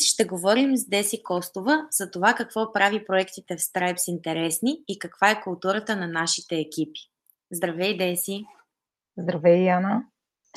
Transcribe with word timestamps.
Днес 0.00 0.06
ще 0.06 0.24
говорим 0.24 0.76
с 0.76 0.88
Деси 0.88 1.22
Костова 1.22 1.86
за 1.90 2.10
това 2.10 2.34
какво 2.34 2.72
прави 2.72 3.04
проектите 3.04 3.56
в 3.56 3.60
Stripes 3.60 4.08
интересни 4.08 4.82
и 4.88 4.98
каква 4.98 5.30
е 5.30 5.40
културата 5.40 5.96
на 5.96 6.08
нашите 6.08 6.56
екипи. 6.56 7.00
Здравей, 7.52 7.96
Деси! 7.96 8.44
Здравей, 9.18 9.64
Яна! 9.64 10.04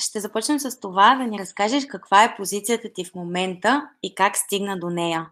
Ще 0.00 0.20
започнем 0.20 0.58
с 0.58 0.80
това 0.80 1.16
да 1.16 1.24
ни 1.24 1.38
разкажеш 1.38 1.86
каква 1.86 2.24
е 2.24 2.36
позицията 2.36 2.88
ти 2.94 3.04
в 3.04 3.14
момента 3.14 3.88
и 4.02 4.14
как 4.14 4.36
стигна 4.36 4.78
до 4.78 4.90
нея. 4.90 5.30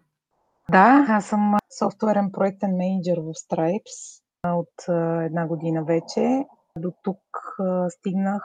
Да, 0.70 1.06
аз 1.08 1.26
съм 1.26 1.56
софтуерен 1.78 2.32
проектен 2.32 2.76
менеджер 2.76 3.18
в 3.18 3.32
Stripes 3.34 4.22
от 4.46 4.88
една 5.24 5.46
година 5.46 5.84
вече. 5.84 6.44
До 6.78 6.92
тук 7.02 7.20
стигнах, 7.88 8.42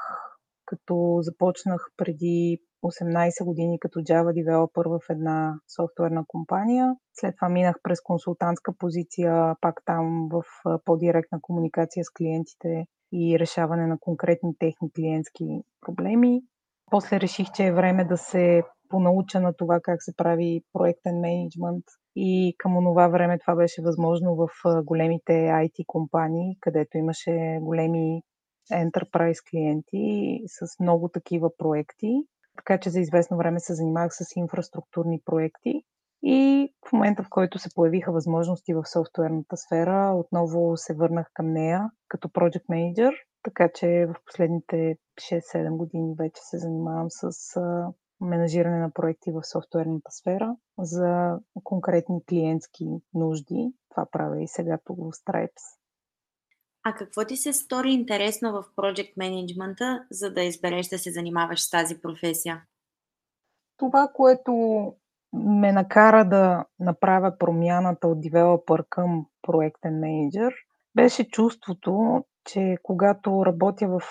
като 0.65 1.19
започнах 1.21 1.89
преди 1.97 2.61
18 2.83 3.45
години 3.45 3.79
като 3.79 3.99
Java 3.99 4.43
developer 4.43 4.99
в 4.99 5.09
една 5.09 5.59
софтуерна 5.75 6.23
компания. 6.27 6.95
След 7.13 7.35
това 7.35 7.49
минах 7.49 7.75
през 7.83 8.01
консултантска 8.01 8.73
позиция, 8.73 9.55
пак 9.61 9.81
там 9.85 10.29
в 10.31 10.43
по-директна 10.85 11.39
комуникация 11.41 12.03
с 12.03 12.09
клиентите 12.09 12.85
и 13.11 13.39
решаване 13.39 13.87
на 13.87 13.97
конкретни 13.99 14.57
техни 14.59 14.91
клиентски 14.91 15.61
проблеми. 15.81 16.41
После 16.91 17.19
реших, 17.19 17.47
че 17.51 17.65
е 17.65 17.73
време 17.73 18.05
да 18.05 18.17
се 18.17 18.63
понауча 18.89 19.39
на 19.39 19.53
това 19.53 19.79
как 19.83 20.03
се 20.03 20.15
прави 20.15 20.63
проектен 20.73 21.19
менеджмент 21.19 21.83
и 22.15 22.55
към 22.57 22.77
онова 22.77 23.07
време 23.07 23.39
това 23.39 23.55
беше 23.55 23.81
възможно 23.81 24.35
в 24.35 24.47
големите 24.83 25.33
IT 25.33 25.85
компании, 25.87 26.57
където 26.59 26.97
имаше 26.97 27.59
големи 27.61 28.21
enterprise 28.71 29.49
клиенти 29.49 30.39
с 30.47 30.79
много 30.79 31.09
такива 31.09 31.49
проекти. 31.57 32.23
Така 32.57 32.77
че 32.79 32.89
за 32.89 32.99
известно 32.99 33.37
време 33.37 33.59
се 33.59 33.73
занимавах 33.73 34.13
с 34.13 34.35
инфраструктурни 34.35 35.21
проекти. 35.25 35.83
И 36.23 36.69
в 36.89 36.93
момента, 36.93 37.23
в 37.23 37.29
който 37.29 37.59
се 37.59 37.69
появиха 37.75 38.11
възможности 38.11 38.73
в 38.73 38.85
софтуерната 38.85 39.57
сфера, 39.57 40.13
отново 40.15 40.77
се 40.77 40.93
върнах 40.93 41.27
към 41.33 41.53
нея 41.53 41.89
като 42.07 42.27
project 42.27 42.65
manager, 42.65 43.11
така 43.43 43.69
че 43.73 43.87
в 43.87 44.15
последните 44.25 44.97
6-7 45.15 45.77
години 45.77 46.15
вече 46.17 46.41
се 46.41 46.57
занимавам 46.57 47.07
с 47.09 47.31
менажиране 48.21 48.79
на 48.79 48.91
проекти 48.91 49.31
в 49.31 49.43
софтуерната 49.43 50.11
сфера 50.11 50.55
за 50.79 51.39
конкретни 51.63 52.25
клиентски 52.25 52.85
нужди. 53.13 53.73
Това 53.89 54.05
правя 54.11 54.41
и 54.41 54.47
сега 54.47 54.77
тук 54.85 54.97
в 54.97 55.11
Stripes. 55.11 55.77
А 56.87 56.93
какво 56.93 57.25
ти 57.25 57.37
се 57.37 57.53
стори 57.53 57.91
интересно 57.91 58.51
в 58.51 58.63
Project 58.75 59.17
Management, 59.17 60.01
за 60.11 60.33
да 60.33 60.41
избереш 60.41 60.87
да 60.87 60.99
се 60.99 61.11
занимаваш 61.11 61.61
с 61.61 61.69
тази 61.69 62.01
професия? 62.01 62.63
Това, 63.77 64.07
което 64.13 64.53
ме 65.33 65.71
накара 65.71 66.29
да 66.29 66.65
направя 66.79 67.37
промяната 67.39 68.07
от 68.07 68.21
девелопър 68.21 68.85
към 68.89 69.25
проектен 69.41 69.99
менеджер, 69.99 70.53
беше 70.95 71.29
чувството, 71.29 72.23
че 72.45 72.77
когато 72.83 73.45
работя 73.45 73.87
в 73.87 74.01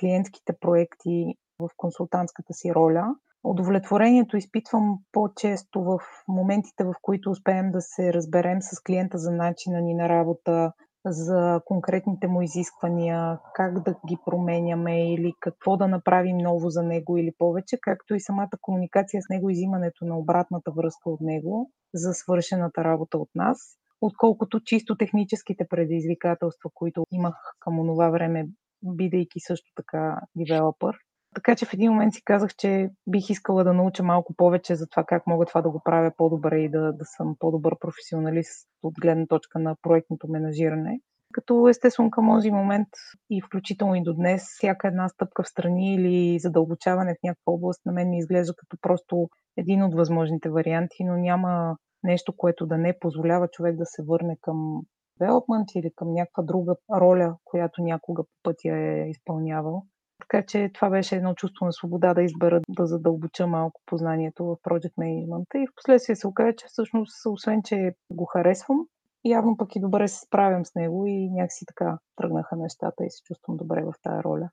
клиентските 0.00 0.52
проекти 0.60 1.34
в 1.58 1.68
консултантската 1.76 2.52
си 2.54 2.74
роля, 2.74 3.14
удовлетворението 3.44 4.36
изпитвам 4.36 4.98
по-често 5.12 5.82
в 5.82 5.98
моментите, 6.28 6.84
в 6.84 6.94
които 7.02 7.30
успеем 7.30 7.70
да 7.70 7.80
се 7.80 8.12
разберем 8.12 8.62
с 8.62 8.82
клиента 8.82 9.18
за 9.18 9.30
начина 9.30 9.80
ни 9.80 9.94
на 9.94 10.08
работа, 10.08 10.72
за 11.06 11.60
конкретните 11.64 12.26
му 12.26 12.42
изисквания, 12.42 13.38
как 13.54 13.82
да 13.82 13.94
ги 14.08 14.16
променяме 14.26 15.12
или 15.14 15.32
какво 15.40 15.76
да 15.76 15.88
направим 15.88 16.36
ново 16.36 16.70
за 16.70 16.82
него 16.82 17.16
или 17.18 17.32
повече, 17.38 17.78
както 17.82 18.14
и 18.14 18.20
самата 18.20 18.50
комуникация 18.60 19.22
с 19.22 19.28
него, 19.30 19.50
изимането 19.50 20.04
на 20.04 20.18
обратната 20.18 20.70
връзка 20.70 21.10
от 21.10 21.20
него 21.20 21.70
за 21.94 22.14
свършената 22.14 22.84
работа 22.84 23.18
от 23.18 23.28
нас, 23.34 23.58
отколкото 24.00 24.60
чисто 24.60 24.96
техническите 24.96 25.66
предизвикателства, 25.70 26.70
които 26.74 27.04
имах 27.12 27.34
към 27.60 27.78
онова 27.78 28.10
време, 28.10 28.46
бидейки 28.82 29.40
също 29.40 29.72
така 29.76 30.20
девелопър. 30.36 30.96
Така 31.34 31.56
че 31.56 31.66
в 31.66 31.74
един 31.74 31.92
момент 31.92 32.14
си 32.14 32.24
казах, 32.24 32.54
че 32.56 32.90
бих 33.06 33.30
искала 33.30 33.64
да 33.64 33.72
науча 33.72 34.02
малко 34.02 34.34
повече 34.36 34.74
за 34.74 34.86
това 34.86 35.04
как 35.04 35.26
мога 35.26 35.46
това 35.46 35.62
да 35.62 35.70
го 35.70 35.80
правя 35.84 36.12
по-добре 36.16 36.58
и 36.58 36.68
да, 36.68 36.92
да 36.92 37.04
съм 37.04 37.36
по-добър 37.38 37.78
професионалист 37.78 38.68
от 38.82 38.94
гледна 39.00 39.26
точка 39.26 39.58
на 39.58 39.76
проектното 39.82 40.28
менажиране. 40.28 41.00
Като 41.32 41.68
естествено 41.68 42.10
към 42.10 42.26
този 42.26 42.50
момент 42.50 42.88
и 43.30 43.42
включително 43.42 43.94
и 43.94 44.02
до 44.02 44.14
днес, 44.14 44.42
всяка 44.42 44.88
една 44.88 45.08
стъпка 45.08 45.42
в 45.42 45.48
страни 45.48 45.94
или 45.94 46.38
задълбочаване 46.38 47.14
в 47.14 47.22
някаква 47.24 47.52
област 47.52 47.86
на 47.86 47.92
мен 47.92 48.10
ми 48.10 48.18
изглежда 48.18 48.54
като 48.56 48.76
просто 48.80 49.28
един 49.56 49.82
от 49.82 49.94
възможните 49.94 50.50
варианти, 50.50 51.04
но 51.04 51.16
няма 51.16 51.76
нещо, 52.02 52.36
което 52.36 52.66
да 52.66 52.78
не 52.78 52.98
позволява 52.98 53.48
човек 53.48 53.76
да 53.76 53.86
се 53.86 54.02
върне 54.02 54.36
към 54.40 54.80
девелопмент 55.20 55.68
или 55.74 55.90
към 55.96 56.12
някаква 56.12 56.42
друга 56.42 56.76
роля, 56.96 57.36
която 57.44 57.82
някога 57.82 58.22
по 58.22 58.30
пътя 58.42 58.76
е 58.76 59.10
изпълнявал. 59.10 59.82
Така 60.20 60.46
че 60.46 60.70
това 60.74 60.90
беше 60.90 61.16
едно 61.16 61.34
чувство 61.34 61.66
на 61.66 61.72
свобода 61.72 62.14
да 62.14 62.22
избера 62.22 62.60
да 62.68 62.86
задълбоча 62.86 63.46
малко 63.46 63.80
познанието 63.86 64.44
в 64.44 64.56
Project 64.56 64.94
Management. 64.98 65.62
И 65.62 65.66
в 65.66 65.74
последствие 65.76 66.16
се 66.16 66.26
оказа, 66.26 66.56
че 66.56 66.66
всъщност, 66.68 67.26
освен, 67.26 67.62
че 67.62 67.94
го 68.10 68.24
харесвам, 68.24 68.86
явно 69.24 69.56
пък 69.56 69.76
и 69.76 69.80
добре 69.80 70.08
се 70.08 70.20
справям 70.20 70.64
с 70.64 70.74
него 70.74 71.06
и 71.06 71.30
някакси 71.30 71.66
така 71.66 71.98
тръгнаха 72.16 72.56
нещата 72.56 73.04
и 73.04 73.10
се 73.10 73.22
чувствам 73.22 73.56
добре 73.56 73.82
в 73.82 73.92
тази 74.02 74.22
роля. 74.24 74.50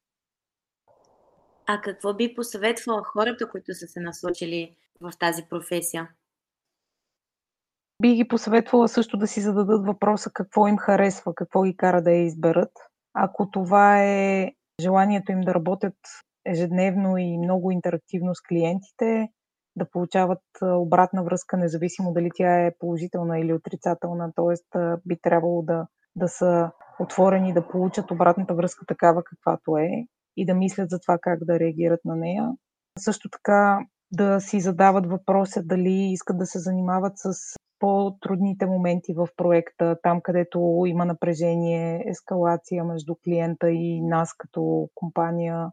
А 1.68 1.82
какво 1.82 2.14
би 2.14 2.36
посъветвала 2.36 3.04
хората, 3.04 3.50
които 3.50 3.74
са 3.74 3.88
се 3.88 4.00
насочили 4.00 4.76
в 5.02 5.12
тази 5.20 5.44
професия? 5.50 6.10
Би 8.02 8.16
ги 8.16 8.28
посъветвала 8.28 8.88
също 8.88 9.18
да 9.18 9.28
си 9.28 9.42
зададат 9.42 9.86
въпроса 9.86 10.32
какво 10.34 10.68
им 10.68 10.78
харесва, 10.78 11.36
какво 11.36 11.64
ги 11.64 11.78
кара 11.78 12.02
да 12.02 12.12
я 12.12 12.26
изберат. 12.26 12.72
Ако 13.14 13.52
това 13.52 14.04
е 14.04 14.52
желанието 14.82 15.32
им 15.32 15.42
да 15.42 15.54
работят 15.54 15.98
ежедневно 16.46 17.18
и 17.18 17.38
много 17.38 17.72
интерактивно 17.72 18.36
с 18.36 18.42
клиентите, 18.42 19.30
да 19.76 19.90
получават 19.90 20.42
обратна 20.62 21.24
връзка, 21.24 21.58
независимо 21.58 22.14
дали 22.14 22.30
тя 22.36 22.66
е 22.66 22.76
положителна 22.80 23.40
или 23.40 23.54
отрицателна. 23.54 24.32
Т.е. 24.36 24.80
би 25.06 25.18
трябвало 25.22 25.62
да, 25.62 25.88
да 26.16 26.28
са 26.28 26.72
отворени 27.00 27.54
да 27.54 27.68
получат 27.68 28.12
обратната 28.12 28.54
връзка 28.54 28.86
такава 28.86 29.24
каквато 29.24 29.78
е 29.78 29.90
и 30.38 30.46
да 30.46 30.54
мислят 30.54 30.90
за 30.90 31.00
това 31.00 31.18
как 31.22 31.46
да 31.46 31.60
реагират 31.60 32.00
на 32.06 32.16
нея. 32.16 32.50
Също 33.00 33.30
така 33.30 33.80
да 34.12 34.40
си 34.40 34.60
задават 34.60 35.06
въпроса 35.08 35.64
дали 35.64 36.12
искат 36.12 36.38
да 36.38 36.46
се 36.46 36.60
занимават 36.60 37.14
с 37.16 37.34
по-трудните 37.82 38.66
моменти 38.66 39.14
в 39.14 39.28
проекта, 39.38 39.98
там 40.04 40.22
където 40.22 40.84
има 40.88 41.06
напрежение, 41.06 42.04
ескалация 42.08 42.84
между 42.84 43.16
клиента 43.16 43.72
и 43.72 44.02
нас 44.02 44.34
като 44.38 44.90
компания, 44.96 45.68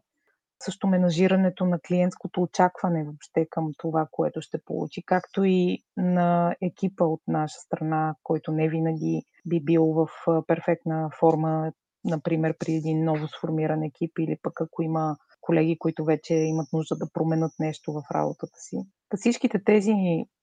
също 0.63 0.87
менажирането 0.87 1.65
на 1.65 1.79
клиентското 1.79 2.41
очакване 2.41 3.03
въобще 3.03 3.47
към 3.49 3.71
това, 3.77 4.07
което 4.11 4.41
ще 4.41 4.57
получи, 4.65 5.03
както 5.05 5.43
и 5.43 5.79
на 5.97 6.55
екипа 6.61 7.03
от 7.03 7.21
наша 7.27 7.59
страна, 7.59 8.15
който 8.23 8.51
не 8.51 8.69
винаги 8.69 9.23
би 9.45 9.61
бил 9.63 9.85
в 9.85 10.07
перфектна 10.47 11.09
форма, 11.19 11.71
например 12.05 12.55
при 12.59 12.73
един 12.73 13.03
ново 13.03 13.27
сформиран 13.27 13.83
екип 13.83 14.19
или 14.19 14.37
пък 14.41 14.61
ако 14.61 14.81
има 14.81 15.17
колеги, 15.41 15.77
които 15.79 16.05
вече 16.05 16.33
имат 16.33 16.67
нужда 16.73 16.95
да 16.95 17.11
променят 17.13 17.51
нещо 17.59 17.93
в 17.93 18.01
работата 18.13 18.59
си. 18.59 18.77
Всичките 19.15 19.63
тези 19.63 19.93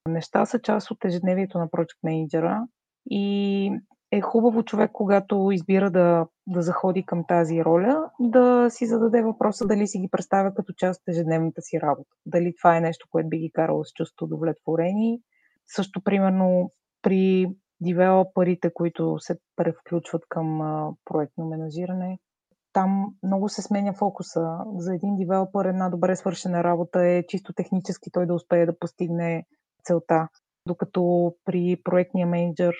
неща 0.07 0.45
са 0.45 0.59
част 0.59 0.91
от 0.91 1.05
ежедневието 1.05 1.57
на 1.57 1.67
Project 1.67 1.97
Manager 2.05 2.63
и 3.09 3.71
е 4.11 4.21
хубаво 4.21 4.63
човек, 4.63 4.91
когато 4.93 5.49
избира 5.51 5.91
да, 5.91 6.27
да 6.47 6.61
заходи 6.61 7.05
към 7.05 7.23
тази 7.27 7.63
роля, 7.65 8.09
да 8.19 8.67
си 8.69 8.85
зададе 8.85 9.21
въпроса 9.21 9.67
дали 9.67 9.87
си 9.87 9.99
ги 9.99 10.09
представя 10.11 10.53
като 10.53 10.73
част 10.73 11.01
от 11.01 11.07
ежедневната 11.07 11.61
си 11.61 11.81
работа. 11.81 12.09
Дали 12.25 12.53
това 12.57 12.77
е 12.77 12.81
нещо, 12.81 13.07
което 13.11 13.29
би 13.29 13.37
ги 13.37 13.51
карало 13.51 13.83
с 13.83 13.93
чувство 13.93 14.25
удовлетворени. 14.25 15.19
Също, 15.67 16.01
примерно, 16.01 16.71
при 17.01 17.47
девелоперите, 17.81 18.73
които 18.73 19.19
се 19.19 19.39
превключват 19.55 20.23
към 20.29 20.61
а, 20.61 20.91
проектно 21.05 21.45
менажиране, 21.45 22.19
там 22.73 23.05
много 23.23 23.49
се 23.49 23.61
сменя 23.61 23.93
фокуса. 23.93 24.57
За 24.77 24.95
един 24.95 25.15
девелопър 25.15 25.65
една 25.65 25.89
добре 25.89 26.15
свършена 26.15 26.63
работа 26.63 27.05
е 27.05 27.23
чисто 27.27 27.53
технически 27.53 28.11
той 28.11 28.25
да 28.25 28.33
успее 28.33 28.65
да 28.65 28.79
постигне 28.79 29.45
целта. 29.87 30.27
Докато 30.67 31.33
при 31.45 31.81
проектния 31.83 32.27
менеджер 32.27 32.75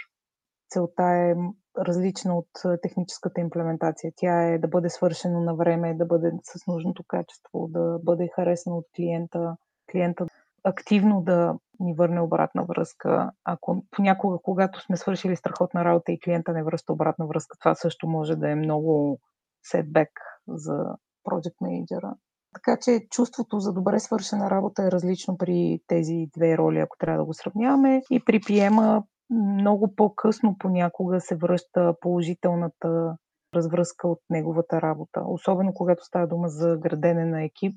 целта 0.69 1.03
е 1.03 1.35
различна 1.77 2.37
от 2.37 2.81
техническата 2.81 3.41
имплементация. 3.41 4.11
Тя 4.15 4.43
е 4.43 4.57
да 4.57 4.67
бъде 4.67 4.89
свършено 4.89 5.39
на 5.39 5.55
време, 5.55 5.93
да 5.93 6.05
бъде 6.05 6.31
с 6.43 6.67
нужното 6.67 7.03
качество, 7.07 7.67
да 7.67 7.99
бъде 8.03 8.29
харесано 8.35 8.77
от 8.77 8.85
клиента, 8.95 9.57
клиента 9.91 10.25
активно 10.63 11.21
да 11.21 11.55
ни 11.79 11.93
върне 11.93 12.21
обратна 12.21 12.63
връзка. 12.63 13.31
Ако 13.43 13.83
понякога, 13.91 14.37
когато 14.43 14.81
сме 14.81 14.97
свършили 14.97 15.35
страхотна 15.35 15.85
работа 15.85 16.11
и 16.11 16.19
клиента 16.19 16.53
не 16.53 16.63
връща 16.63 16.93
обратна 16.93 17.27
връзка, 17.27 17.57
това 17.59 17.75
също 17.75 18.07
може 18.07 18.35
да 18.35 18.49
е 18.49 18.55
много 18.55 19.19
сетбек 19.63 20.09
за 20.47 20.95
project 21.25 21.55
менеджера. 21.61 22.15
Така 22.53 22.77
че 22.81 23.07
чувството 23.09 23.59
за 23.59 23.73
добре 23.73 23.99
свършена 23.99 24.49
работа 24.49 24.83
е 24.83 24.91
различно 24.91 25.37
при 25.37 25.79
тези 25.87 26.27
две 26.33 26.57
роли, 26.57 26.79
ако 26.79 26.97
трябва 26.97 27.19
да 27.19 27.25
го 27.25 27.33
сравняваме. 27.33 28.01
И 28.11 28.25
при 28.25 28.39
приема 28.39 29.03
много 29.29 29.95
по-късно 29.95 30.55
понякога 30.59 31.21
се 31.21 31.35
връща 31.35 31.93
положителната 32.01 33.17
развръзка 33.55 34.07
от 34.07 34.19
неговата 34.29 34.81
работа. 34.81 35.23
Особено 35.27 35.73
когато 35.73 36.05
става 36.05 36.27
дума 36.27 36.49
за 36.49 36.77
градене 36.77 37.25
на 37.25 37.43
екип. 37.43 37.75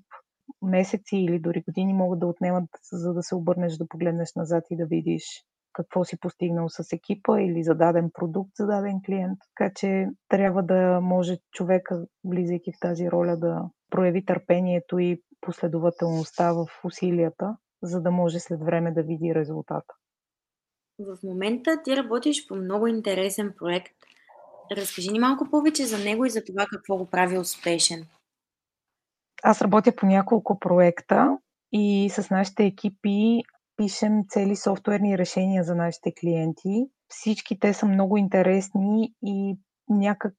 Месеци 0.63 1.17
или 1.17 1.39
дори 1.39 1.63
години 1.63 1.95
могат 1.95 2.21
да 2.21 2.27
отнемат, 2.27 2.71
за 2.93 3.15
да 3.15 3.23
се 3.23 3.35
обърнеш 3.35 3.77
да 3.77 3.89
погледнеш 3.89 4.35
назад 4.37 4.65
и 4.71 4.77
да 4.77 4.87
видиш 4.87 5.45
какво 5.73 6.05
си 6.05 6.21
постигнал 6.21 6.69
с 6.69 6.93
екипа 6.93 7.41
или 7.41 7.65
за 7.65 7.75
даден 7.75 8.11
продукт 8.15 8.51
за 8.57 8.67
даден 8.67 9.01
клиент. 9.07 9.39
Така 9.57 9.73
че 9.75 10.09
трябва 10.29 10.63
да 10.63 11.01
може 11.01 11.39
човека, 11.53 12.07
влизайки 12.25 12.73
в 12.73 12.81
тази 12.81 13.11
роля, 13.11 13.37
да 13.37 13.69
прояви 13.91 14.25
търпението 14.25 14.99
и 14.99 15.23
последователността 15.41 16.53
в 16.53 16.67
усилията, 16.85 17.57
за 17.83 18.01
да 18.01 18.11
може 18.11 18.41
след 18.41 18.61
време 18.61 18.93
да 18.93 19.03
види 19.03 19.35
резултата. 19.35 19.95
В 20.99 21.19
момента 21.25 21.83
ти 21.85 21.97
работиш 21.97 22.47
по 22.47 22.55
много 22.55 22.87
интересен 22.87 23.55
проект. 23.59 23.93
Разкажи 24.73 25.11
ни 25.11 25.19
малко 25.19 25.51
повече 25.51 25.87
за 25.87 25.99
него 25.99 26.25
и 26.25 26.31
за 26.31 26.45
това 26.45 26.67
какво 26.73 26.97
го 26.97 27.07
прави 27.07 27.39
успешен. 27.39 28.07
Аз 29.43 29.63
работя 29.63 29.97
по 29.97 30.07
няколко 30.07 30.59
проекта 30.59 31.39
и 31.73 32.11
с 32.11 32.31
нашите 32.31 32.65
екипи 32.65 33.41
пишем 33.77 34.25
цели 34.29 34.57
софтуерни 34.57 35.19
решения 35.19 35.65
за 35.65 35.75
нашите 35.75 36.13
клиенти. 36.21 36.87
Всички 37.09 37.59
те 37.59 37.75
са 37.75 37.87
много 37.87 38.17
интересни 38.17 39.15
и 39.23 39.59
някак 39.89 40.35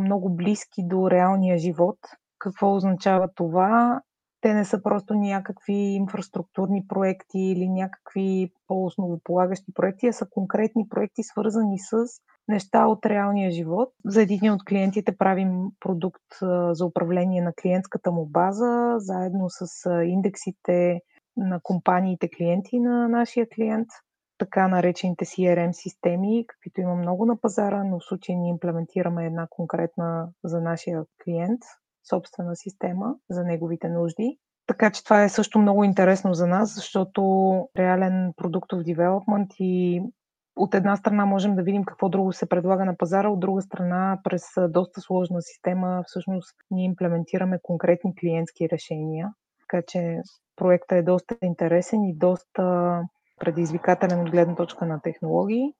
много 0.00 0.36
близки 0.36 0.82
до 0.84 1.10
реалния 1.10 1.58
живот. 1.58 1.98
Какво 2.38 2.74
означава 2.74 3.28
това? 3.34 4.00
Те 4.40 4.54
не 4.54 4.64
са 4.64 4.82
просто 4.82 5.14
някакви 5.14 5.74
инфраструктурни 5.74 6.86
проекти 6.88 7.38
или 7.38 7.68
някакви 7.68 8.52
по-основополагащи 8.66 9.72
проекти, 9.74 10.06
а 10.06 10.12
са 10.12 10.26
конкретни 10.30 10.88
проекти, 10.88 11.22
свързани 11.22 11.78
с 11.78 11.96
неща 12.48 12.86
от 12.86 13.06
реалния 13.06 13.50
живот. 13.50 13.88
За 14.04 14.22
един 14.22 14.52
от 14.52 14.64
клиентите 14.64 15.16
правим 15.16 15.62
продукт 15.80 16.22
за 16.70 16.86
управление 16.86 17.42
на 17.42 17.52
клиентската 17.52 18.12
му 18.12 18.26
база, 18.26 18.94
заедно 18.98 19.46
с 19.48 19.90
индексите 20.04 21.00
на 21.36 21.60
компаниите 21.62 22.28
клиенти 22.28 22.80
на 22.80 23.08
нашия 23.08 23.48
клиент, 23.48 23.88
така 24.38 24.68
наречените 24.68 25.24
CRM 25.24 25.72
системи, 25.72 26.44
каквито 26.46 26.80
има 26.80 26.94
много 26.94 27.26
на 27.26 27.40
пазара, 27.40 27.84
но 27.84 27.98
в 27.98 28.04
случая 28.04 28.38
ние 28.38 28.50
имплементираме 28.50 29.26
една 29.26 29.46
конкретна 29.50 30.28
за 30.44 30.60
нашия 30.60 31.04
клиент, 31.24 31.60
собствена 32.08 32.56
система 32.56 33.14
за 33.30 33.44
неговите 33.44 33.88
нужди. 33.88 34.38
Така 34.66 34.90
че 34.90 35.04
това 35.04 35.22
е 35.22 35.28
също 35.28 35.58
много 35.58 35.84
интересно 35.84 36.34
за 36.34 36.46
нас, 36.46 36.74
защото 36.74 37.22
реален 37.76 38.32
продуктов 38.36 38.82
девелопмент 38.82 39.50
и 39.58 40.02
от 40.56 40.74
една 40.74 40.96
страна 40.96 41.26
можем 41.26 41.54
да 41.56 41.62
видим 41.62 41.84
какво 41.84 42.08
друго 42.08 42.32
се 42.32 42.48
предлага 42.48 42.84
на 42.84 42.96
пазара, 42.96 43.28
от 43.28 43.40
друга 43.40 43.62
страна 43.62 44.20
през 44.24 44.42
доста 44.68 45.00
сложна 45.00 45.42
система 45.42 46.02
всъщност 46.06 46.56
ние 46.70 46.84
имплементираме 46.84 47.58
конкретни 47.62 48.14
клиентски 48.14 48.68
решения. 48.68 49.32
Така 49.60 49.82
че 49.86 50.20
проектът 50.56 50.98
е 50.98 51.02
доста 51.02 51.36
интересен 51.42 52.04
и 52.04 52.16
доста 52.16 53.00
предизвикателен 53.40 54.20
от 54.20 54.30
гледна 54.30 54.54
точка 54.54 54.86
на 54.86 55.00
технологии. 55.00 55.72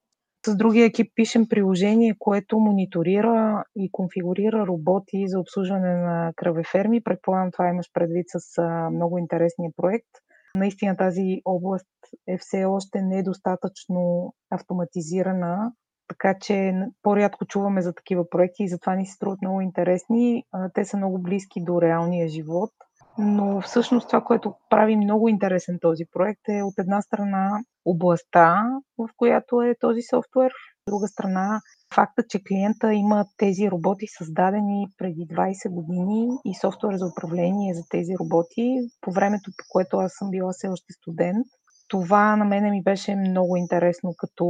С 0.47 0.57
другия 0.57 0.87
екип 0.87 1.13
пишем 1.15 1.49
приложение, 1.49 2.15
което 2.19 2.59
мониторира 2.59 3.65
и 3.77 3.91
конфигурира 3.93 4.67
роботи 4.67 5.25
за 5.27 5.41
обслужване 5.41 5.97
на 5.97 6.33
кръвеферми. 6.37 7.03
Предполагам, 7.03 7.51
това 7.53 7.69
имаш 7.69 7.87
предвид 7.93 8.27
с 8.29 8.63
много 8.93 9.19
интересния 9.19 9.71
проект. 9.77 10.09
Наистина 10.57 10.97
тази 10.97 11.41
област 11.45 11.87
е 12.29 12.39
все 12.39 12.65
още 12.65 13.03
недостатъчно 13.03 14.35
автоматизирана, 14.51 15.73
така 16.09 16.35
че 16.41 16.73
по-рядко 17.03 17.47
чуваме 17.47 17.83
за 17.83 17.95
такива 17.95 18.31
проекти 18.31 18.63
и 18.63 18.69
затова 18.69 18.95
ни 18.95 19.07
се 19.07 19.13
струват 19.13 19.43
много 19.43 19.61
интересни. 19.61 20.45
Те 20.75 20.85
са 20.85 20.97
много 20.97 21.23
близки 21.23 21.65
до 21.65 21.83
реалния 21.83 22.29
живот 22.29 22.71
но 23.19 23.61
всъщност 23.61 24.09
това, 24.09 24.21
което 24.21 24.55
прави 24.71 24.97
много 24.97 25.29
интересен 25.29 25.79
този 25.81 26.05
проект 26.13 26.49
е 26.49 26.63
от 26.63 26.75
една 26.79 27.03
страна 27.03 27.51
областта, 27.85 28.63
в 28.99 29.09
която 29.17 29.63
е 29.63 29.75
този 29.81 30.03
софтуер, 30.03 30.51
от 30.51 30.93
друга 30.93 31.09
страна 31.09 31.61
факта, 31.95 32.23
че 32.29 32.45
клиента 32.49 32.95
има 32.95 33.25
тези 33.37 33.71
роботи 33.71 34.07
създадени 34.19 34.87
преди 34.99 35.27
20 35.27 35.71
години 35.71 36.29
и 36.45 36.55
софтуер 36.55 36.95
за 36.95 37.07
управление 37.07 37.75
за 37.75 37.83
тези 37.91 38.13
роботи 38.21 38.79
по 39.01 39.13
времето, 39.13 39.51
по 39.59 39.65
което 39.69 39.97
аз 39.97 40.13
съм 40.13 40.31
била 40.31 40.53
все 40.53 40.69
още 40.69 40.93
студент. 40.93 41.47
Това 41.89 42.37
на 42.37 42.45
мене 42.45 42.71
ми 42.71 42.83
беше 42.83 43.17
много 43.17 43.57
интересно 43.57 44.15
като 44.19 44.47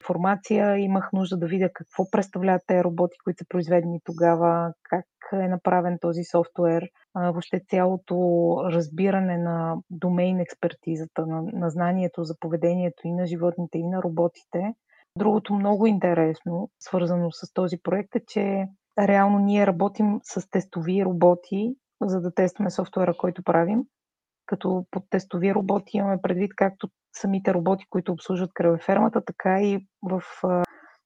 информация. 0.00 0.78
Имах 0.78 1.12
нужда 1.12 1.36
да 1.36 1.46
видя 1.46 1.68
какво 1.74 2.10
представляват 2.10 2.62
тези 2.66 2.84
роботи, 2.84 3.16
които 3.24 3.38
са 3.38 3.44
произведени 3.48 4.00
тогава, 4.04 4.72
как 4.82 5.04
е 5.32 5.48
направен 5.48 5.98
този 6.00 6.24
софтуер, 6.24 6.82
въобще 7.16 7.60
цялото 7.68 8.16
разбиране 8.64 9.38
на 9.38 9.76
домейн 9.90 10.40
експертизата, 10.40 11.26
на, 11.26 11.42
на 11.42 11.70
знанието 11.70 12.24
за 12.24 12.34
поведението 12.40 13.02
и 13.04 13.12
на 13.12 13.26
животните, 13.26 13.78
и 13.78 13.86
на 13.86 14.02
роботите. 14.02 14.74
Другото 15.18 15.54
много 15.54 15.86
интересно, 15.86 16.70
свързано 16.80 17.32
с 17.32 17.52
този 17.52 17.76
проект 17.82 18.16
е, 18.16 18.20
че 18.28 18.66
реално 18.98 19.38
ние 19.38 19.66
работим 19.66 20.20
с 20.22 20.50
тестови 20.50 21.04
роботи, 21.04 21.74
за 22.00 22.20
да 22.20 22.34
тестваме 22.34 22.70
софтуера, 22.70 23.14
който 23.16 23.42
правим. 23.42 23.82
Като 24.46 24.86
под 24.90 25.04
тестови 25.10 25.54
роботи 25.54 25.96
имаме 25.96 26.22
предвид 26.22 26.50
както 26.56 26.88
самите 27.16 27.54
роботи, 27.54 27.84
които 27.90 28.12
обслужват 28.12 28.50
кръвефермата, 28.54 29.24
така 29.24 29.62
и 29.62 29.86
в 30.02 30.22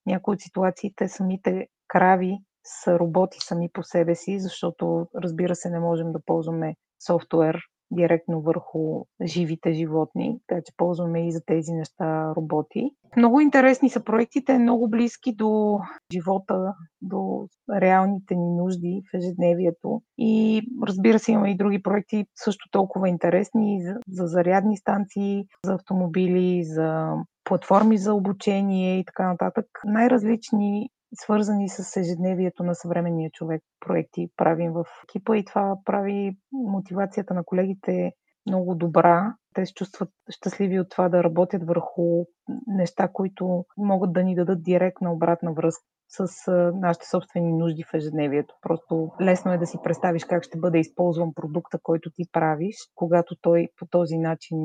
някои 0.07 0.35
от 0.35 0.41
ситуациите 0.41 1.09
самите 1.09 1.67
крави 1.89 2.39
са 2.65 2.99
роботи 2.99 3.39
сами 3.41 3.69
по 3.73 3.83
себе 3.83 4.15
си, 4.15 4.41
защото 4.41 5.07
разбира 5.17 5.55
се 5.55 5.71
не 5.71 5.81
можем 5.81 6.13
да 6.13 6.21
ползваме 6.27 6.75
софтуер 7.07 7.61
директно 7.91 8.41
върху 8.41 9.05
живите 9.25 9.73
животни, 9.73 10.39
така 10.47 10.63
че 10.67 10.73
ползваме 10.77 11.27
и 11.27 11.33
за 11.33 11.41
тези 11.47 11.73
неща 11.73 12.33
роботи. 12.37 12.91
Много 13.17 13.41
интересни 13.41 13.91
са 13.91 14.05
проектите, 14.05 14.59
много 14.59 14.89
близки 14.89 15.35
до 15.35 15.79
живота, 16.13 16.75
до 17.03 17.49
реалните 17.73 18.35
ни 18.35 18.51
нужди 18.57 19.03
в 19.13 19.17
ежедневието. 19.17 20.03
И 20.19 20.63
разбира 20.87 21.19
се, 21.19 21.33
има 21.33 21.51
и 21.51 21.57
други 21.57 21.83
проекти 21.83 22.27
също 22.35 22.69
толкова 22.71 23.09
интересни 23.09 23.83
за, 23.83 23.95
за 24.09 24.27
зарядни 24.27 24.77
станции, 24.77 25.45
за 25.65 25.75
автомобили, 25.75 26.65
за 26.65 27.13
платформи 27.45 27.99
за 27.99 28.15
обучение 28.15 28.99
и 28.99 29.05
така 29.05 29.29
нататък. 29.29 29.67
Най-различни 29.85 30.91
свързани 31.15 31.69
с 31.69 31.97
ежедневието 31.97 32.65
на 32.65 32.75
съвременния 32.75 33.31
човек 33.31 33.63
проекти 33.81 34.29
правим 34.37 34.73
в 34.73 34.85
екипа 35.05 35.37
и 35.37 35.45
това 35.45 35.77
прави 35.85 36.37
мотивацията 36.53 37.35
на 37.35 37.45
колегите 37.45 38.13
много 38.47 38.75
добра. 38.75 39.35
Те 39.55 39.67
се 39.67 39.75
чувстват 39.75 40.11
щастливи 40.31 40.81
от 40.81 40.91
това 40.91 41.09
да 41.09 41.25
работят 41.25 41.67
върху 41.67 42.25
неща, 42.67 43.09
които 43.13 43.65
могат 43.77 44.13
да 44.13 44.25
ни 44.25 44.35
дадат 44.35 44.63
директна 44.63 45.13
обратна 45.13 45.53
връзка 45.53 45.85
с 46.09 46.53
нашите 46.75 47.07
собствени 47.07 47.53
нужди 47.53 47.85
в 47.85 47.95
ежедневието. 47.95 48.55
Просто 48.63 49.11
лесно 49.21 49.53
е 49.53 49.59
да 49.59 49.67
си 49.67 49.79
представиш 49.85 50.25
как 50.25 50.45
ще 50.45 50.59
бъде 50.59 50.79
използван 50.79 51.35
продукта, 51.35 51.79
който 51.83 52.11
ти 52.11 52.23
правиш, 52.33 52.77
когато 52.95 53.37
той 53.41 53.69
по 53.77 53.87
този 53.87 54.19
начин 54.19 54.59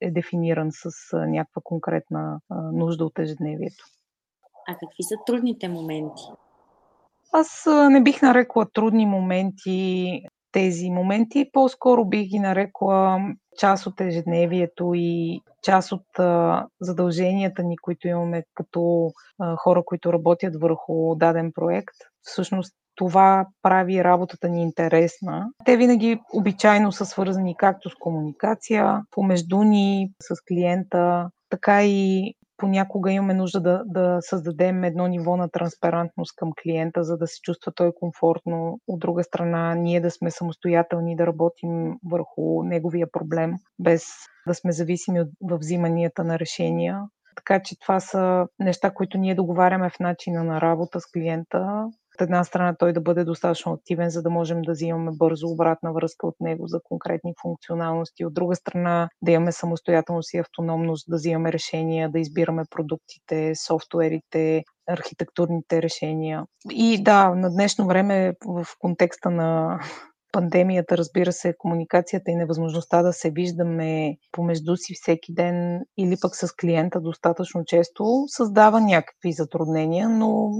е 0.00 0.10
дефиниран 0.10 0.68
с 0.70 1.16
някаква 1.16 1.62
конкретна 1.64 2.40
нужда 2.72 3.04
от 3.04 3.18
ежедневието. 3.18 3.84
А 4.68 4.72
какви 4.72 5.02
са 5.02 5.14
трудните 5.26 5.68
моменти? 5.68 6.22
Аз 7.32 7.66
не 7.90 8.02
бих 8.02 8.22
нарекла 8.22 8.66
трудни 8.72 9.06
моменти 9.06 10.22
тези 10.52 10.90
моменти, 10.90 11.50
по-скоро 11.52 12.04
бих 12.04 12.28
ги 12.28 12.38
нарекла 12.38 13.18
част 13.58 13.86
от 13.86 14.00
ежедневието 14.00 14.92
и 14.94 15.40
част 15.62 15.92
от 15.92 16.06
задълженията 16.80 17.62
ни, 17.62 17.76
които 17.76 18.08
имаме 18.08 18.42
като 18.54 19.10
хора, 19.56 19.82
които 19.84 20.12
работят 20.12 20.60
върху 20.60 21.14
даден 21.14 21.52
проект. 21.54 21.94
Всъщност 22.22 22.74
това 22.94 23.46
прави 23.62 24.04
работата 24.04 24.48
ни 24.48 24.62
интересна. 24.62 25.48
Те 25.64 25.76
винаги 25.76 26.20
обичайно 26.34 26.92
са 26.92 27.06
свързани 27.06 27.56
както 27.56 27.90
с 27.90 27.94
комуникация, 28.00 29.02
помежду 29.10 29.62
ни, 29.62 30.10
с 30.20 30.34
клиента, 30.48 31.30
така 31.48 31.84
и 31.84 32.34
понякога 32.62 33.12
имаме 33.12 33.34
нужда 33.34 33.60
да, 33.60 33.82
да 33.86 34.18
създадем 34.20 34.84
едно 34.84 35.06
ниво 35.06 35.36
на 35.36 35.48
транспарантност 35.48 36.36
към 36.36 36.52
клиента, 36.62 37.04
за 37.04 37.16
да 37.16 37.26
се 37.26 37.40
чувства 37.42 37.72
той 37.74 37.92
комфортно. 38.00 38.80
От 38.86 39.00
друга 39.00 39.24
страна, 39.24 39.74
ние 39.74 40.00
да 40.00 40.10
сме 40.10 40.30
самостоятелни, 40.30 41.16
да 41.16 41.26
работим 41.26 41.94
върху 42.10 42.62
неговия 42.62 43.06
проблем, 43.12 43.54
без 43.78 44.04
да 44.46 44.54
сме 44.54 44.72
зависими 44.72 45.20
от 45.20 45.28
в 45.40 45.58
взиманията 45.58 46.24
на 46.24 46.38
решения. 46.38 47.00
Така 47.36 47.62
че 47.62 47.80
това 47.80 48.00
са 48.00 48.46
неща, 48.58 48.90
които 48.90 49.18
ние 49.18 49.34
договаряме 49.34 49.90
в 49.90 50.00
начина 50.00 50.44
на 50.44 50.60
работа 50.60 51.00
с 51.00 51.10
клиента 51.12 51.88
От 52.14 52.22
една 52.22 52.44
страна 52.44 52.76
той 52.78 52.92
да 52.92 53.00
бъде 53.00 53.24
достатъчно 53.24 53.72
активен, 53.72 54.10
за 54.10 54.22
да 54.22 54.30
можем 54.30 54.62
да 54.62 54.72
взимаме 54.72 55.10
бързо 55.14 55.48
обратна 55.48 55.92
връзка 55.92 56.26
от 56.26 56.34
него 56.40 56.66
за 56.66 56.80
конкретни 56.84 57.34
функционалности. 57.42 58.24
От 58.24 58.34
друга 58.34 58.56
страна 58.56 59.08
да 59.22 59.32
имаме 59.32 59.52
самостоятелност 59.52 60.34
и 60.34 60.38
автономност, 60.38 61.06
да 61.08 61.16
взимаме 61.16 61.52
решения, 61.52 62.10
да 62.10 62.18
избираме 62.18 62.62
продуктите, 62.70 63.52
софтуерите, 63.66 64.62
архитектурните 64.88 65.82
решения. 65.82 66.44
И 66.70 67.02
да, 67.02 67.28
на 67.34 67.50
днешно 67.50 67.86
време 67.86 68.32
в 68.46 68.66
контекста 68.78 69.30
на 69.30 69.80
пандемията, 70.32 70.96
разбира 70.96 71.32
се, 71.32 71.54
комуникацията 71.58 72.30
и 72.30 72.34
невъзможността 72.34 73.02
да 73.02 73.12
се 73.12 73.30
виждаме 73.30 74.16
помежду 74.32 74.76
си 74.76 74.94
всеки 74.94 75.34
ден 75.34 75.80
или 75.98 76.16
пък 76.22 76.36
с 76.36 76.56
клиента 76.56 77.00
достатъчно 77.00 77.64
често 77.64 78.24
създава 78.26 78.80
някакви 78.80 79.32
затруднения, 79.32 80.08
но 80.08 80.50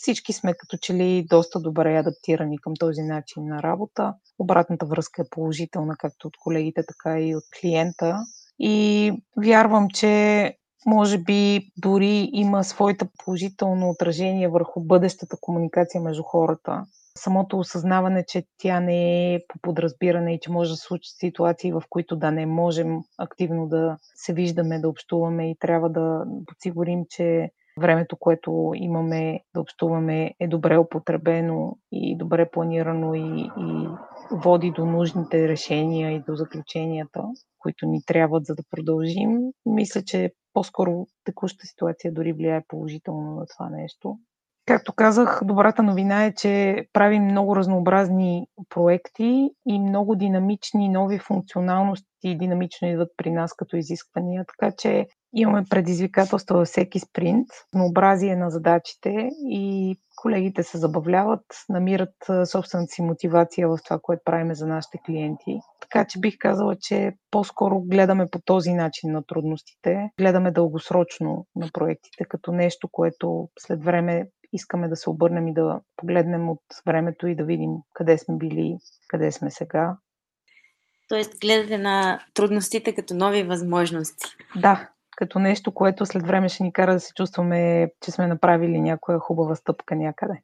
всички 0.00 0.32
сме 0.32 0.54
като 0.54 0.76
че 0.76 0.94
ли 0.94 1.26
доста 1.30 1.60
добре 1.60 1.96
адаптирани 1.96 2.58
към 2.58 2.72
този 2.78 3.02
начин 3.02 3.44
на 3.44 3.62
работа. 3.62 4.14
Обратната 4.38 4.86
връзка 4.86 5.22
е 5.22 5.30
положителна 5.30 5.96
както 5.98 6.26
от 6.26 6.36
колегите, 6.36 6.82
така 6.86 7.20
и 7.20 7.36
от 7.36 7.44
клиента. 7.60 8.18
И 8.58 9.12
вярвам, 9.36 9.88
че 9.90 10.54
може 10.86 11.18
би 11.18 11.70
дори 11.76 12.30
има 12.32 12.64
своите 12.64 13.08
положително 13.24 13.90
отражение 13.90 14.48
върху 14.48 14.80
бъдещата 14.80 15.36
комуникация 15.40 16.00
между 16.00 16.22
хората 16.22 16.84
самото 17.18 17.58
осъзнаване, 17.58 18.24
че 18.28 18.44
тя 18.58 18.80
не 18.80 19.34
е 19.34 19.40
по 19.48 19.58
подразбиране 19.62 20.34
и 20.34 20.40
че 20.40 20.50
може 20.50 20.70
да 20.70 20.76
се 20.76 20.86
случат 20.86 21.16
ситуации, 21.16 21.72
в 21.72 21.82
които 21.90 22.16
да 22.16 22.30
не 22.30 22.46
можем 22.46 23.00
активно 23.18 23.68
да 23.68 23.96
се 24.14 24.32
виждаме, 24.32 24.78
да 24.78 24.88
общуваме 24.88 25.50
и 25.50 25.56
трябва 25.58 25.90
да 25.90 26.24
подсигурим, 26.46 27.04
че 27.10 27.50
времето, 27.78 28.16
което 28.16 28.72
имаме 28.74 29.40
да 29.54 29.60
общуваме 29.60 30.34
е 30.40 30.48
добре 30.48 30.78
употребено 30.78 31.78
и 31.92 32.16
добре 32.16 32.50
планирано 32.50 33.14
и, 33.14 33.50
и 33.58 33.88
води 34.32 34.70
до 34.70 34.86
нужните 34.86 35.48
решения 35.48 36.12
и 36.12 36.22
до 36.28 36.34
заключенията, 36.34 37.22
които 37.58 37.86
ни 37.86 38.02
трябват 38.06 38.44
за 38.44 38.54
да 38.54 38.62
продължим. 38.70 39.38
Мисля, 39.66 40.02
че 40.02 40.32
по-скоро 40.52 41.06
текущата 41.24 41.66
ситуация 41.66 42.12
дори 42.12 42.32
влияе 42.32 42.62
положително 42.68 43.34
на 43.34 43.46
това 43.46 43.70
нещо. 43.70 44.18
Както 44.68 44.92
казах, 44.92 45.40
добрата 45.44 45.82
новина 45.82 46.24
е, 46.24 46.34
че 46.34 46.84
правим 46.92 47.24
много 47.24 47.56
разнообразни 47.56 48.46
проекти 48.68 49.50
и 49.66 49.80
много 49.80 50.14
динамични 50.14 50.88
нови 50.88 51.18
функционалности 51.18 52.36
динамично 52.38 52.88
идват 52.88 53.08
при 53.16 53.30
нас 53.30 53.52
като 53.54 53.76
изисквания, 53.76 54.44
така 54.48 54.76
че 54.78 55.06
имаме 55.32 55.64
предизвикателства 55.70 56.56
във 56.56 56.68
всеки 56.68 56.98
спринт, 56.98 57.46
разнообразие 57.74 58.36
на 58.36 58.50
задачите 58.50 59.30
и 59.50 59.96
колегите 60.16 60.62
се 60.62 60.78
забавляват, 60.78 61.44
намират 61.68 62.14
собствената 62.44 62.92
си 62.92 63.02
мотивация 63.02 63.68
в 63.68 63.78
това, 63.84 63.98
което 64.02 64.22
правиме 64.24 64.54
за 64.54 64.66
нашите 64.66 64.98
клиенти. 65.06 65.60
Така 65.80 66.04
че 66.04 66.20
бих 66.20 66.34
казала, 66.38 66.76
че 66.80 67.12
по-скоро 67.30 67.80
гледаме 67.80 68.26
по 68.30 68.38
този 68.44 68.72
начин 68.72 69.12
на 69.12 69.22
трудностите, 69.26 70.10
гледаме 70.18 70.50
дългосрочно 70.50 71.46
на 71.56 71.68
проектите, 71.72 72.24
като 72.28 72.52
нещо, 72.52 72.88
което 72.92 73.48
след 73.58 73.84
време 73.84 74.26
искаме 74.52 74.88
да 74.88 74.96
се 74.96 75.10
обърнем 75.10 75.48
и 75.48 75.54
да 75.54 75.80
погледнем 75.96 76.48
от 76.48 76.62
времето 76.86 77.26
и 77.26 77.36
да 77.36 77.44
видим 77.44 77.70
къде 77.94 78.18
сме 78.18 78.36
били, 78.36 78.78
къде 79.08 79.32
сме 79.32 79.50
сега. 79.50 79.96
Тоест, 81.08 81.40
гледате 81.40 81.78
на 81.78 82.20
трудностите 82.34 82.94
като 82.94 83.14
нови 83.14 83.42
възможности. 83.42 84.26
Да, 84.56 84.90
като 85.16 85.38
нещо, 85.38 85.74
което 85.74 86.06
след 86.06 86.26
време 86.26 86.48
ще 86.48 86.62
ни 86.62 86.72
кара 86.72 86.92
да 86.92 87.00
се 87.00 87.14
чувстваме, 87.14 87.90
че 88.00 88.10
сме 88.10 88.26
направили 88.26 88.80
някоя 88.80 89.18
хубава 89.18 89.54
стъпка 89.54 89.96
някъде. 89.96 90.42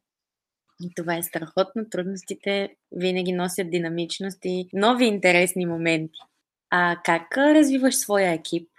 И 0.81 0.91
това 0.95 1.15
е 1.15 1.23
страхотно. 1.23 1.89
Трудностите 1.91 2.75
винаги 2.91 3.31
носят 3.31 3.71
динамичност 3.71 4.39
и 4.43 4.69
нови 4.73 5.05
интересни 5.05 5.65
моменти. 5.65 6.19
А 6.69 6.95
как 7.03 7.37
развиваш 7.37 7.95
своя 7.95 8.31
екип? 8.31 8.69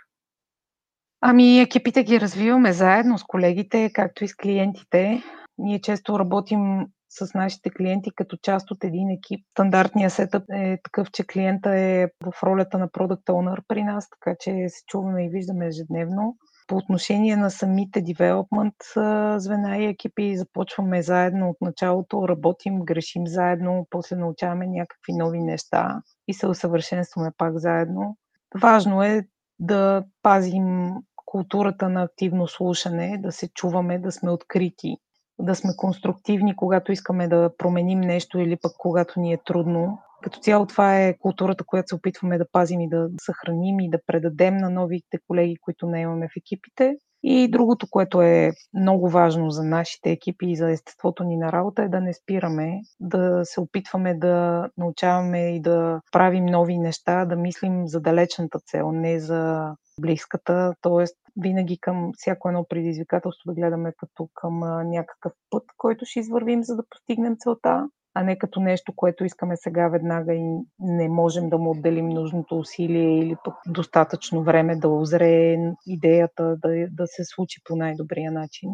Ами, 1.28 1.60
екипите 1.60 2.02
ги 2.04 2.20
развиваме 2.20 2.72
заедно 2.72 3.18
с 3.18 3.24
колегите, 3.24 3.90
както 3.94 4.24
и 4.24 4.28
с 4.28 4.36
клиентите. 4.36 5.22
Ние 5.58 5.80
често 5.80 6.18
работим 6.18 6.86
с 7.10 7.34
нашите 7.34 7.70
клиенти 7.70 8.10
като 8.14 8.36
част 8.42 8.70
от 8.70 8.84
един 8.84 9.10
екип. 9.10 9.40
Стандартният 9.50 10.12
сетъп 10.12 10.42
е 10.52 10.78
такъв, 10.84 11.10
че 11.10 11.26
клиента 11.26 11.70
е 11.70 12.06
в 12.06 12.42
ролята 12.42 12.78
на 12.78 12.88
Product 12.88 13.24
Owner 13.24 13.62
при 13.68 13.82
нас, 13.82 14.08
така 14.10 14.36
че 14.40 14.50
се 14.68 14.84
чуваме 14.86 15.24
и 15.24 15.28
виждаме 15.28 15.66
ежедневно. 15.66 16.36
По 16.66 16.76
отношение 16.76 17.36
на 17.36 17.50
самите 17.50 18.02
development 18.02 19.38
звена 19.38 19.78
и 19.78 19.84
екипи, 19.84 20.36
започваме 20.36 21.02
заедно 21.02 21.50
от 21.50 21.56
началото, 21.60 22.28
работим, 22.28 22.80
грешим 22.80 23.26
заедно, 23.26 23.86
после 23.90 24.16
научаваме 24.16 24.66
някакви 24.66 25.12
нови 25.12 25.38
неща 25.38 26.02
и 26.28 26.34
се 26.34 26.46
усъвършенстваме 26.46 27.30
пак 27.38 27.58
заедно. 27.58 28.16
Важно 28.60 29.02
е 29.02 29.26
да 29.60 30.04
пазим 30.22 30.90
културата 31.26 31.88
на 31.88 32.02
активно 32.02 32.48
слушане, 32.48 33.18
да 33.18 33.32
се 33.32 33.48
чуваме, 33.48 33.98
да 33.98 34.12
сме 34.12 34.30
открити, 34.30 34.96
да 35.38 35.54
сме 35.54 35.70
конструктивни, 35.76 36.56
когато 36.56 36.92
искаме 36.92 37.28
да 37.28 37.50
променим 37.58 38.00
нещо 38.00 38.38
или 38.38 38.56
пък 38.62 38.72
когато 38.78 39.20
ни 39.20 39.32
е 39.32 39.38
трудно. 39.44 39.98
Като 40.22 40.40
цяло 40.40 40.66
това 40.66 41.00
е 41.00 41.18
културата, 41.18 41.64
която 41.64 41.88
се 41.88 41.94
опитваме 41.94 42.38
да 42.38 42.50
пазим 42.52 42.80
и 42.80 42.88
да 42.88 43.08
съхраним 43.20 43.80
и 43.80 43.90
да 43.90 43.98
предадем 44.06 44.56
на 44.56 44.70
новите 44.70 45.18
колеги, 45.28 45.56
които 45.60 45.86
не 45.86 46.00
имаме 46.00 46.28
в 46.28 46.36
екипите. 46.36 46.96
И 47.28 47.50
другото, 47.50 47.86
което 47.90 48.22
е 48.22 48.50
много 48.74 49.08
важно 49.08 49.50
за 49.50 49.64
нашите 49.64 50.10
екипи 50.10 50.46
и 50.50 50.56
за 50.56 50.70
естеството 50.70 51.24
ни 51.24 51.36
на 51.36 51.52
работа 51.52 51.82
е 51.82 51.88
да 51.88 52.00
не 52.00 52.14
спираме, 52.14 52.80
да 53.00 53.40
се 53.44 53.60
опитваме 53.60 54.14
да 54.14 54.68
научаваме 54.76 55.56
и 55.56 55.60
да 55.60 56.00
правим 56.12 56.46
нови 56.46 56.78
неща, 56.78 57.24
да 57.24 57.36
мислим 57.36 57.88
за 57.88 58.00
далечната 58.00 58.58
цел, 58.58 58.92
не 58.92 59.20
за 59.20 59.74
близката, 60.00 60.74
т.е. 60.82 61.04
винаги 61.36 61.78
към 61.78 62.10
всяко 62.16 62.48
едно 62.48 62.66
предизвикателство 62.68 63.52
да 63.52 63.54
гледаме 63.54 63.92
като 63.96 64.28
към 64.34 64.58
някакъв 64.90 65.32
път, 65.50 65.64
който 65.76 66.04
ще 66.04 66.20
извървим, 66.20 66.62
за 66.62 66.76
да 66.76 66.82
постигнем 66.90 67.36
целта, 67.38 67.88
а 68.18 68.22
не 68.22 68.38
като 68.38 68.60
нещо, 68.60 68.92
което 68.96 69.24
искаме 69.24 69.56
сега 69.56 69.88
веднага 69.88 70.34
и 70.34 70.58
не 70.78 71.08
можем 71.08 71.48
да 71.48 71.58
му 71.58 71.70
отделим 71.70 72.08
нужното 72.08 72.58
усилие 72.58 73.18
или 73.18 73.36
пък 73.44 73.54
достатъчно 73.66 74.42
време 74.42 74.76
да 74.76 74.88
озрее 74.88 75.56
идеята 75.86 76.56
да, 76.56 76.86
да 76.90 77.06
се 77.06 77.24
случи 77.24 77.60
по 77.64 77.76
най-добрия 77.76 78.32
начин. 78.32 78.70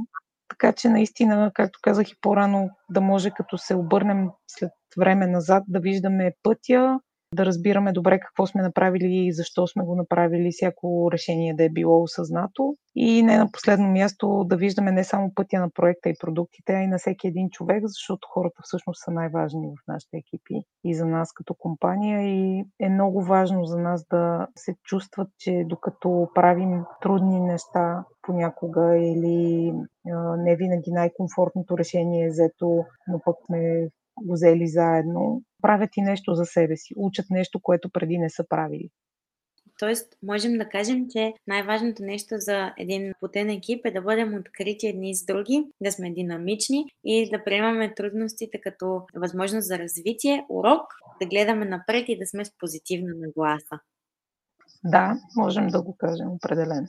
Така 0.49 0.73
че 0.73 0.89
наистина, 0.89 1.51
както 1.55 1.79
казах 1.83 2.11
и 2.11 2.17
по-рано, 2.21 2.71
да 2.91 3.01
може 3.01 3.31
като 3.31 3.59
се 3.59 3.75
обърнем 3.75 4.29
след 4.47 4.73
време 4.99 5.27
назад, 5.27 5.65
да 5.69 5.81
виждаме 5.81 6.33
пътя, 6.43 7.01
да 7.35 7.47
разбираме 7.47 7.93
добре 7.93 8.21
какво 8.21 8.47
сме 8.47 8.63
направили 8.63 9.27
и 9.27 9.33
защо 9.33 9.67
сме 9.67 9.85
го 9.85 9.97
направили, 9.97 10.51
всяко 10.53 11.11
решение 11.13 11.55
да 11.55 11.65
е 11.65 11.69
било 11.69 12.03
осъзнато. 12.03 12.77
И 12.95 13.23
не 13.23 13.37
на 13.37 13.51
последно 13.53 13.89
място 13.89 14.45
да 14.45 14.57
виждаме 14.57 14.93
не 14.93 15.05
само 15.05 15.33
пътя 15.35 15.61
на 15.61 15.71
проекта 15.71 16.09
и 16.09 16.15
продуктите, 16.21 16.73
а 16.73 16.83
и 16.83 16.87
на 16.87 16.99
всеки 16.99 17.27
един 17.27 17.51
човек, 17.51 17.83
защото 17.87 18.29
хората 18.31 18.63
всъщност 18.63 19.05
са 19.05 19.11
най-важни 19.11 19.67
в 19.69 19.89
нашите 19.89 20.17
екипи 20.17 20.55
и 20.85 20.95
за 20.95 21.07
нас 21.07 21.33
като 21.33 21.55
компания. 21.55 22.23
И 22.23 22.65
е 22.81 22.89
много 22.89 23.23
важно 23.23 23.65
за 23.65 23.79
нас 23.79 24.07
да 24.11 24.47
се 24.57 24.75
чувстват, 24.85 25.29
че 25.39 25.65
докато 25.67 26.29
правим 26.35 26.85
трудни 27.03 27.41
неща 27.41 28.05
понякога 28.23 28.99
или 28.99 29.73
не 30.39 30.57
винаги 30.57 30.91
най-комфортното 30.91 31.79
решение 31.79 32.27
е 32.27 32.31
взето, 32.31 32.85
но 33.09 33.21
пък 33.25 33.37
сме 33.47 33.89
го 34.21 34.33
взели 34.33 34.67
заедно, 34.67 35.43
правят 35.63 35.91
и 35.97 36.03
нещо 36.03 36.35
за 36.35 36.45
себе 36.45 36.77
си, 36.77 36.95
учат 36.97 37.27
нещо, 37.31 37.61
което 37.61 37.91
преди 37.91 38.19
не 38.19 38.31
са 38.31 38.45
правили. 38.49 38.89
Тоест, 39.79 40.15
можем 40.23 40.53
да 40.59 40.69
кажем, 40.69 41.07
че 41.11 41.35
най-важното 41.47 42.03
нещо 42.03 42.35
за 42.39 42.73
един 42.79 43.13
потен 43.21 43.51
екип 43.51 43.87
е 43.87 43.91
да 43.91 44.03
бъдем 44.03 44.35
открити 44.35 44.87
едни 44.87 45.15
с 45.15 45.25
други, 45.25 45.65
да 45.81 45.93
сме 45.93 46.11
динамични 46.11 46.85
и 47.05 47.31
да 47.31 47.45
приемаме 47.45 47.95
трудностите 47.95 48.61
като 48.61 49.03
възможност 49.17 49.69
за 49.69 49.79
развитие, 49.79 50.47
урок, 50.49 50.83
да 51.21 51.27
гледаме 51.27 51.65
напред 51.65 52.05
и 52.09 52.19
да 52.19 52.27
сме 52.27 52.45
с 52.45 52.51
позитивна 52.59 53.15
нагласа. 53.17 53.81
Да, 54.85 55.21
можем 55.37 55.67
да 55.67 55.83
го 55.83 55.97
кажем 55.97 56.29
определено. 56.31 56.89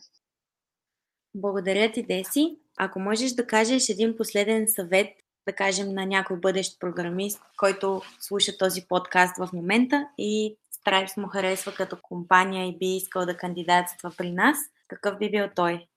Благодаря 1.36 1.92
ти, 1.92 2.03
Деси. 2.03 2.58
Ако 2.77 3.00
можеш 3.00 3.32
да 3.32 3.48
кажеш 3.48 3.89
един 3.89 4.15
последен 4.18 4.65
съвет 4.68 5.08
да 5.48 5.54
кажем, 5.54 5.94
на 5.94 6.06
някой 6.06 6.38
бъдещ 6.38 6.80
програмист, 6.80 7.42
който 7.58 8.02
слуша 8.20 8.58
този 8.58 8.86
подкаст 8.88 9.38
в 9.38 9.50
момента 9.54 10.08
и 10.18 10.58
Stripes 10.86 11.22
му 11.22 11.28
харесва 11.28 11.74
като 11.74 11.98
компания 12.02 12.68
и 12.68 12.78
би 12.78 12.86
искал 12.86 13.26
да 13.26 13.38
кандидатства 13.38 14.12
при 14.18 14.32
нас, 14.32 14.58
какъв 14.88 15.18
би 15.18 15.32
бил 15.32 15.48
той? 15.56 15.88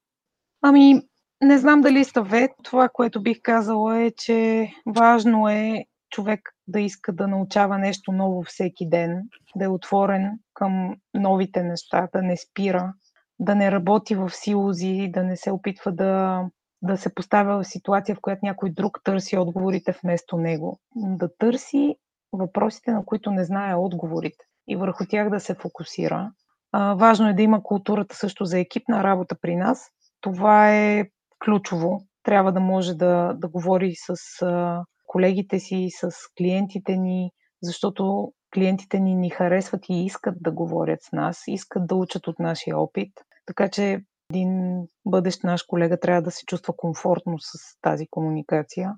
Ами, 0.62 1.02
не 1.42 1.58
знам 1.58 1.80
дали 1.80 2.04
съвет. 2.04 2.50
Това, 2.62 2.88
което 2.88 3.22
бих 3.22 3.38
казала 3.42 3.98
е, 3.98 4.10
че 4.10 4.70
важно 4.86 5.48
е 5.48 5.84
човек 6.10 6.40
да 6.66 6.80
иска 6.80 7.12
да 7.12 7.28
научава 7.28 7.78
нещо 7.78 8.12
ново 8.12 8.42
всеки 8.42 8.88
ден, 8.88 9.22
да 9.56 9.64
е 9.64 9.68
отворен 9.68 10.38
към 10.54 10.96
новите 11.14 11.62
неща, 11.62 12.08
да 12.12 12.22
не 12.22 12.36
спира, 12.36 12.94
да 13.38 13.54
не 13.54 13.72
работи 13.72 14.14
в 14.14 14.30
силози, 14.30 15.10
да 15.12 15.22
не 15.22 15.36
се 15.36 15.50
опитва 15.50 15.92
да 15.92 16.42
да 16.86 16.96
се 16.96 17.14
поставя 17.14 17.62
в 17.62 17.68
ситуация, 17.68 18.14
в 18.14 18.20
която 18.20 18.40
някой 18.42 18.70
друг 18.70 19.00
търси 19.04 19.38
отговорите 19.38 19.94
вместо 20.02 20.36
него. 20.36 20.80
Да 20.96 21.36
търси 21.38 21.96
въпросите, 22.32 22.92
на 22.92 23.04
които 23.04 23.30
не 23.30 23.44
знае 23.44 23.74
отговорите 23.74 24.44
и 24.68 24.76
върху 24.76 25.04
тях 25.08 25.30
да 25.30 25.40
се 25.40 25.54
фокусира. 25.54 26.32
А, 26.72 26.94
важно 26.94 27.28
е 27.28 27.34
да 27.34 27.42
има 27.42 27.62
културата 27.62 28.16
също 28.16 28.44
за 28.44 28.58
екипна 28.58 29.04
работа 29.04 29.36
при 29.40 29.56
нас. 29.56 29.88
Това 30.20 30.76
е 30.76 31.04
ключово. 31.44 32.00
Трябва 32.22 32.52
да 32.52 32.60
може 32.60 32.94
да, 32.94 33.34
да 33.34 33.48
говори 33.48 33.94
с 33.94 34.42
а, 34.42 34.84
колегите 35.06 35.58
си, 35.58 35.88
с 35.90 36.10
клиентите 36.38 36.96
ни, 36.96 37.30
защото 37.62 38.32
клиентите 38.54 39.00
ни 39.00 39.14
ни 39.14 39.30
харесват 39.30 39.88
и 39.88 40.04
искат 40.04 40.34
да 40.40 40.50
говорят 40.50 41.02
с 41.02 41.12
нас, 41.12 41.42
искат 41.46 41.86
да 41.86 41.94
учат 41.94 42.26
от 42.26 42.38
нашия 42.38 42.78
опит. 42.78 43.12
Така 43.46 43.68
че 43.68 44.00
един 44.30 44.82
бъдещ 45.06 45.44
наш 45.44 45.62
колега 45.62 46.00
трябва 46.00 46.22
да 46.22 46.30
се 46.30 46.44
чувства 46.46 46.76
комфортно 46.76 47.38
с 47.38 47.80
тази 47.82 48.06
комуникация. 48.06 48.94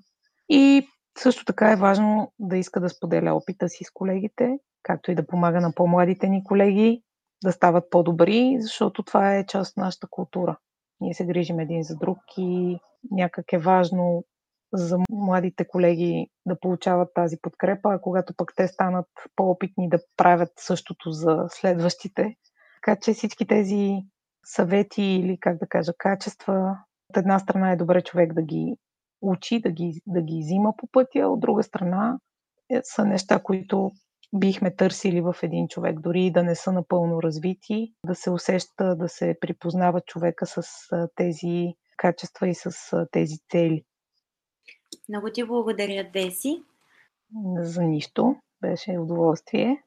И 0.49 0.87
също 1.17 1.45
така 1.45 1.71
е 1.71 1.75
важно 1.75 2.33
да 2.39 2.57
иска 2.57 2.79
да 2.79 2.89
споделя 2.89 3.33
опита 3.33 3.69
си 3.69 3.83
с 3.83 3.91
колегите, 3.93 4.57
както 4.83 5.11
и 5.11 5.15
да 5.15 5.27
помага 5.27 5.61
на 5.61 5.73
по-младите 5.75 6.29
ни 6.29 6.43
колеги 6.43 7.03
да 7.43 7.51
стават 7.51 7.89
по-добри, 7.89 8.57
защото 8.59 9.03
това 9.03 9.35
е 9.35 9.45
част 9.45 9.71
от 9.71 9.77
нашата 9.77 10.07
култура. 10.09 10.57
Ние 11.01 11.13
се 11.13 11.25
грижим 11.25 11.59
един 11.59 11.83
за 11.83 11.95
друг 11.95 12.17
и 12.37 12.79
някак 13.11 13.53
е 13.53 13.57
важно 13.57 14.23
за 14.73 14.97
младите 15.11 15.67
колеги 15.67 16.27
да 16.45 16.59
получават 16.59 17.13
тази 17.13 17.37
подкрепа, 17.41 17.93
а 17.93 18.01
когато 18.01 18.33
пък 18.37 18.53
те 18.55 18.67
станат 18.67 19.07
по-опитни 19.35 19.89
да 19.89 19.99
правят 20.17 20.51
същото 20.57 21.11
за 21.11 21.45
следващите. 21.49 22.35
Така 22.75 22.99
че 23.01 23.13
всички 23.13 23.47
тези 23.47 24.01
съвети 24.49 25.03
или, 25.03 25.37
как 25.39 25.57
да 25.57 25.67
кажа, 25.67 25.93
качества, 25.97 26.77
от 27.09 27.17
една 27.17 27.39
страна 27.39 27.71
е 27.71 27.77
добре 27.77 28.01
човек 28.01 28.33
да 28.33 28.41
ги 28.41 28.75
учи, 29.21 29.61
да 29.61 29.71
ги, 29.71 30.01
да 30.07 30.21
ги 30.21 30.39
взима 30.39 30.73
по 30.77 30.87
пътя, 30.91 31.27
от 31.27 31.39
друга 31.39 31.63
страна 31.63 32.19
е, 32.69 32.81
са 32.83 33.05
неща, 33.05 33.39
които 33.43 33.91
бихме 34.33 34.75
търсили 34.75 35.21
в 35.21 35.35
един 35.43 35.67
човек, 35.67 35.99
дори 35.99 36.25
и 36.25 36.31
да 36.31 36.43
не 36.43 36.55
са 36.55 36.71
напълно 36.71 37.23
развити, 37.23 37.93
да 38.05 38.15
се 38.15 38.31
усеща, 38.31 38.95
да 38.95 39.09
се 39.09 39.37
припознава 39.41 40.01
човека 40.01 40.45
с 40.45 40.61
тези 41.15 41.73
качества 41.97 42.47
и 42.47 42.55
с 42.55 42.71
тези 43.11 43.35
цели. 43.51 43.83
Много 45.09 45.31
ти 45.33 45.43
благодаря, 45.43 46.11
Деси. 46.13 46.63
За 47.61 47.83
нищо. 47.83 48.35
Беше 48.61 48.97
удоволствие. 48.99 49.83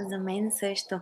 За 0.00 0.18
мен 0.18 0.50
също. 0.52 1.00